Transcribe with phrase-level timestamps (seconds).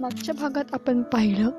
[0.00, 1.50] मागच्या भागात आपण पाहिलं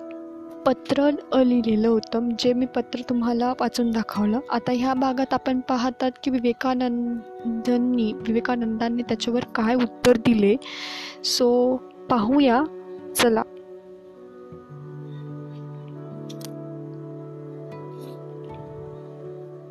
[0.66, 1.10] पत्र
[1.44, 4.40] लिहिलेलं होतं जे मी पत्र तुम्हाला वाचून दाखवलं.
[4.50, 10.56] आता ह्या भागात आपण पाहतात की विवेकानंदांनी विवेकानंदांनी त्याच्यावर काय उत्तर दिले.
[11.24, 11.78] सो
[12.10, 12.64] पाहूया.
[13.16, 13.44] चला.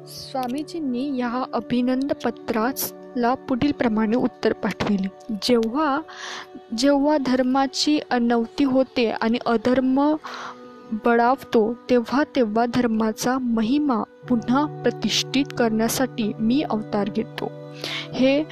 [0.06, 2.12] स्वामीजींनी या अभिनंद
[3.16, 5.34] ला पुढील प्रमाणे उत्तर पाठविले.
[5.42, 6.00] जेव्हा
[6.78, 10.16] जेव्हा धर्माची अनवती होते आणि अधर्म
[11.04, 17.52] बळावतो तेव्हा तेव्हा धर्माचा महिमा पुन्हा प्रतिष्ठित करण्यासाठी मी अवतार घेतो.
[18.14, 18.44] हे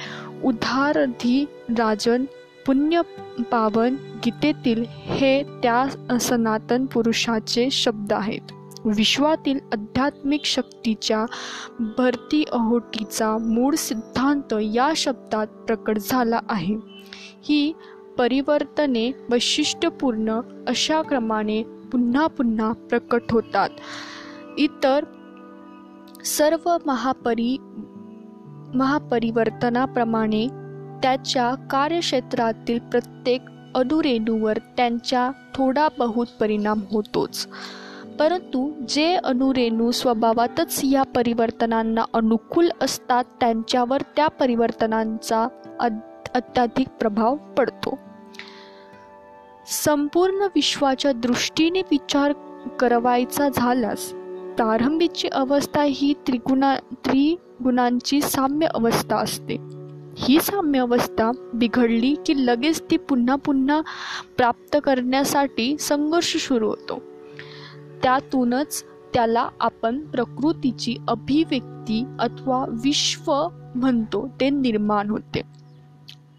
[0.43, 2.25] उदारधी राजन
[2.67, 3.01] पुण्य
[3.51, 3.95] पावन
[4.25, 8.41] गीतेतील हे त्या सनातन पुरुषाचे शब्द आहेत.
[8.85, 11.25] विश्वातील आध्यात्मिक शक्तीच्या
[11.79, 16.75] भरती अहोटीचा मूळ सिद्धांत या शब्दात प्रकट झाला आहे.
[17.41, 17.73] ही
[18.17, 23.69] परिवर्तने वैशिष्ट्यपूर्ण अशा क्रमाने पुन्हा पुन्हा प्रकट होतात.
[24.57, 25.03] इतर
[26.25, 27.57] सर्व महापरी
[28.75, 30.47] महापरिवर्तनाप्रमाणे
[31.03, 33.41] त्याच्या कार्यक्षेत्रातील प्रत्येक
[33.75, 37.47] अणुरेणूवर त्यांचा थोडा बहुत परिणाम होतोच.
[38.19, 45.47] परंतु जे अणुरेणू स्वभावातच या परिवर्तनांना अनुकूल असतात त्यांच्यावर त्या परिवर्तनांचा
[46.35, 47.97] अत्याधिक प्रभाव पडतो.
[49.67, 52.33] संपूर्ण विश्वाच्या दृष्टीने विचार
[52.79, 54.11] करवायचा झाल्यास
[54.55, 59.57] प्रारंभीची अवस्था ही त्रिगुणा त्रिगुणांची साम्य अवस्था असते.
[60.17, 63.81] ही साम्य अवस्था बिघडली की लगेच ती पुन्हा पुन्हा
[64.37, 67.01] प्राप्त करण्यासाठी संघर्ष सुरू होतो.
[68.03, 68.83] त्यातूनच
[69.13, 75.41] त्याला आपण प्रकृतीची अभिव्यक्ती अथवा विश्व म्हणतो ते निर्माण होते.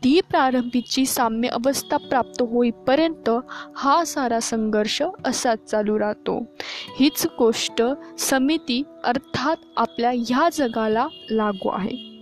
[0.05, 3.31] ती प्रारंभीची साम्य अवस्था प्राप्त होईपर्यंत
[3.77, 6.45] हा सारा संघर्ष असाच चालू राहतो.
[7.01, 7.83] हीच गोष्ट
[8.19, 12.21] समिती अर्थात आपल्या ह्या जगाला लागू आहे.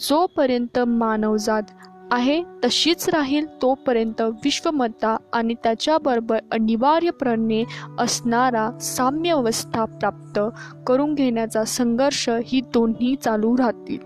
[0.00, 1.62] जोपर्यंत मानवजात
[2.10, 7.64] आहे तशीच राहील तोपर्यंत विश्वमत्ता आणि त्याच्याबरोबर अनिवार्यपणे
[7.98, 10.40] असणारा साम्य अवस्था प्राप्त
[10.86, 13.98] करून घेण्याचा संघर्ष ही दोन्ही चालू राहतील.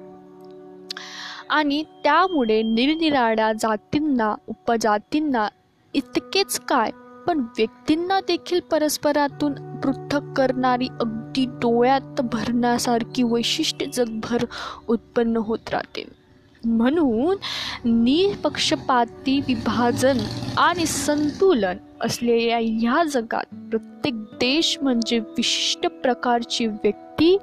[1.50, 5.48] आणि त्यामुळे निरनिराळ्या जातींना उपजातींना
[5.94, 6.90] इतकेच काय
[7.26, 14.44] पण व्यक्तींना देखील परस्परातून पृथक करणारी अगदी डोळ्यात भरण्यासारखी वैशिष्ट्य जगभर
[14.88, 16.21] उत्पन्न होत राहते.
[16.64, 17.36] म्हणून
[17.84, 20.18] निपक्षपाती विभाजन
[20.58, 27.36] आणि संतुलन असलेल्या ह्या जगात प्रत्येक देश म्हणजे विशिष्ट प्रकारची व्यक्ती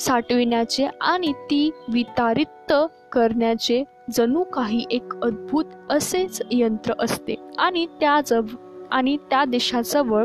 [0.00, 2.72] साठविण्याचे आणि ती वितारित
[3.12, 7.34] करण्याचे जणू काही एक अद्भुत असेच यंत्र असते.
[7.58, 8.40] आणि त्या जव
[8.90, 10.24] आणि त्या देशाजवळ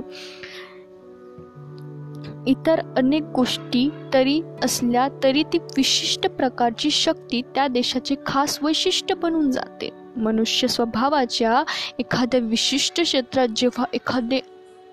[2.48, 9.52] इतर अनेक गोष्टी तरी असल्या तरी ती विशिष्ट प्रकारची शक्ती त्या देशाचे खास वैशिष्ट्य बनून
[9.52, 9.90] जाते.
[10.18, 11.64] मनुष्य स्वभावाच्या
[12.00, 14.40] एखाद्या विशिष्ट क्षेत्रात जेव्हा एखादे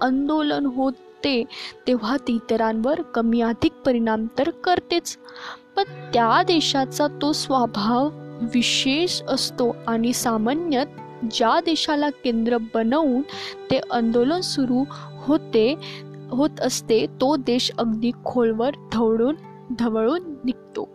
[0.00, 1.44] आंदोलन होते
[1.86, 5.16] तेव्हा ती इतरांवर कमी अधिक परिणाम तर करतेच.
[5.76, 5.82] पण
[6.14, 8.08] त्या देशाचा तो स्वभाव
[8.54, 13.22] विशेष असतो आणि सामान्यतः ज्या देशाला केंद्र बनवून
[13.70, 14.84] ते आंदोलन सुरू
[15.26, 15.74] होते
[16.34, 19.34] होत असते तो देश अगदी खोलवर ढवळून
[19.78, 20.88] ढवळून निघतो.